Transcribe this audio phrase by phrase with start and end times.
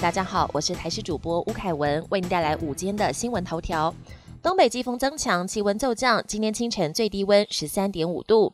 [0.00, 3.94] 大家好，我是台视主播吴凯文，为您带来午间的新闻头条。
[4.42, 8.50] 东北季风增强，气温骤降，今天清晨最低温十三点五度。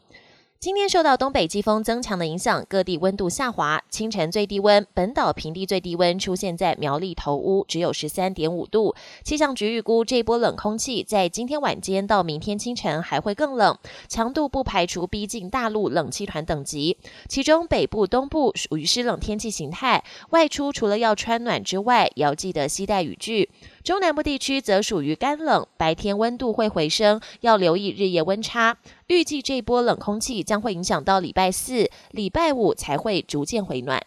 [0.59, 3.84] 今天受到东北季风增强的影响，各地温度下滑。
[3.91, 8.95] 清晨最低温，本岛平地最低温出现在苗栗头屋，只有十三点五度。
[9.22, 13.77] 气象局预估，这波冷空气在今天晚间到明天清晨还会更冷，
[14.08, 16.96] 强度不排除逼近大陆冷气团等级。
[17.29, 23.50] 其中北部、东部属于湿冷天气形态，外出除了要穿暖之外，也要记得携带雨具。
[23.86, 28.79] 中南部地区则属于干冷，白天温度会回升，要留意日夜温差。
[29.07, 34.05] 预计这波冷空气将会影响到礼拜四、礼拜五才会逐渐回暖。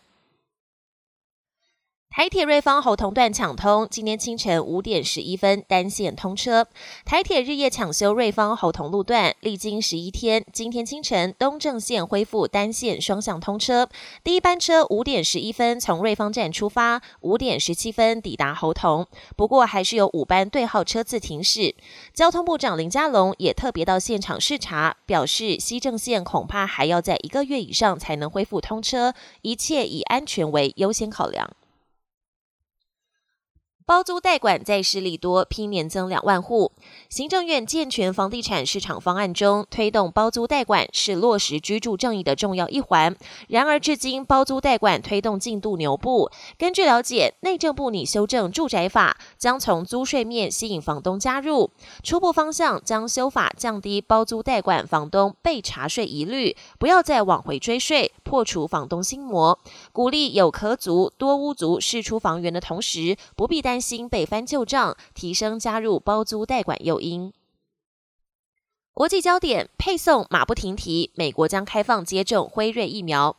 [2.11, 6.67] 台铁瑞芳侯同段抢通，今天清晨五点十一分单线通车。
[7.05, 13.87] 台铁日夜抢修瑞芳侯同路段，历经十一天，今天清晨东正线恢复单线双向通车。
[14.23, 19.07] 第一班车五点十一分从瑞芳站出发，五点十七分抵达侯同。
[19.37, 21.75] 不过还是有五班对号车次停驶。
[22.13, 29.13] 交通部长林佳龙也特别到现场视察，表示西正线恐怕还要在一个月以上才能恢复通车，
[29.43, 31.47] 一切以安全为优先考量。
[33.89, 36.73] 包租代管在市利多，拼年增两万户。
[37.09, 43.17] 行政院健全房地产市场方案中，推动包租代管是落实居住正义的重要一环。
[43.47, 46.29] 然而，至今包租代管推动进度牛步。
[46.55, 51.71] 根据了解，内政部拟修正住宅法，将从租税面吸引房东加入。
[52.03, 59.57] 初步方向将修法降低包租代管房东被查税疑虑，不要再往回追税，破除房东心魔。
[59.91, 63.79] 鼓励有壳族、多屋族释出房源的同时，不必担。
[63.79, 67.31] 心被翻旧账，提升加入包租代管诱因。
[68.93, 73.37] 国际焦点配送马不停蹄，美国将开放接种辉瑞疫苗。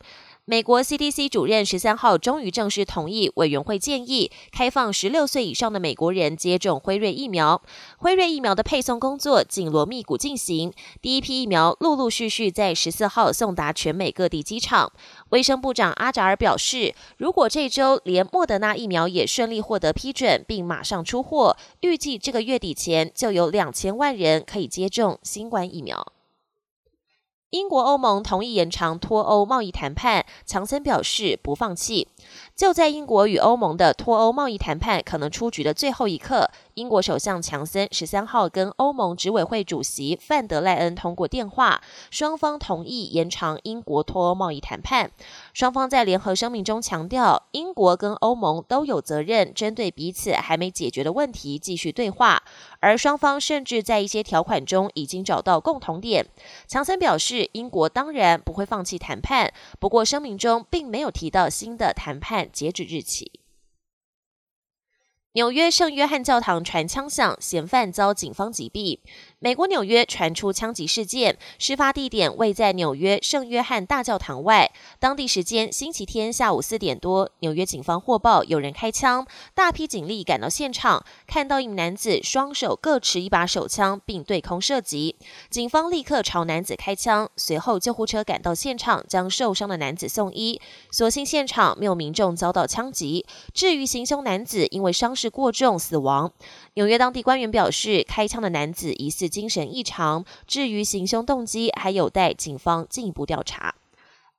[0.50, 7.62] 美国 CDC 主任十三号终于正式同意委员会建议，开放十六岁以上的美国人接种辉瑞疫苗。
[7.98, 14.92] 辉瑞疫苗的配送工作紧锣密鼓进行，第一批疫苗陆陆续续在十四号送达全美各地机场。
[15.28, 26.04] 卫生部长阿扎尔表示，如果这周连莫德纳疫苗也顺利获得批准，并马上出货，预计这个月底前就有两千万人可以接种新冠疫苗。
[27.50, 32.06] 英国、欧盟同意延长脱欧贸易谈判，强森表示不放弃。
[32.54, 36.48] 就在英国与欧盟的脱欧贸易谈判可能出局的最后一刻。
[36.74, 45.10] 英国首相强森十三号跟欧盟执委会主席范德赖恩通过电话，双方同意延长英国脱欧贸易谈判。
[45.52, 52.42] 双方在联合声明中强调，英国跟欧盟都有责任针对彼此还没解决的问题继续对话，
[52.80, 56.26] 而双方甚至在一些条款中已经找到共同点。
[56.68, 63.39] 强森表示，英国当然不会放弃谈判，不过声明中并没有提到新的谈判截止日期。
[65.34, 68.98] 纽约圣约翰教堂传枪响，嫌犯遭警方击毙。
[69.38, 74.72] 美国纽约传出枪击事件，事发地点位在纽约圣约翰大教堂外。
[74.98, 79.24] 当地时间星期天下午四点多，纽约警方获报有人开枪，
[79.54, 85.14] 大批警力赶到现场，看到一名男子双手各持一把手枪，并对空射击。
[85.48, 90.60] 警方立刻朝男子开枪，随后救护车赶到现场，将受伤的男子送医。
[90.90, 93.24] 所幸现场没有民众遭到枪击。
[93.54, 96.32] 至于行凶男子，因为伤是过重死亡。
[96.74, 99.28] 纽约当地官员表示，开枪的男子疑似。
[99.30, 103.76] 精神异常，至于行凶动机，还有待警方进一步调查。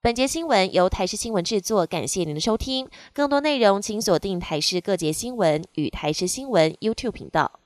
[0.01, 2.89] 本节新闻由台视新闻制作，感谢您的收听。
[3.13, 7.60] 更多内容请锁定台视各节新闻与台视新闻 YouTube 频道。